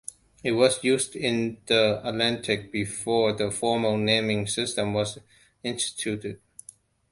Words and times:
It 0.43 0.53
was 0.53 0.83
used 0.83 1.15
in 1.15 1.59
the 1.67 2.01
Atlantic 2.03 2.71
before 2.71 3.33
the 3.33 3.51
formal 3.51 3.97
naming 3.99 4.47
system 4.47 4.93
was 4.95 5.19
instituted. 5.61 6.39